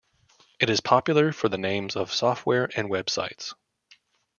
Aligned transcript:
It 0.59 0.71
is 0.71 0.81
popular 0.81 1.31
for 1.31 1.47
the 1.47 1.59
names 1.59 1.95
of 1.95 2.11
software 2.11 2.67
and 2.75 2.89
websites. 2.89 3.53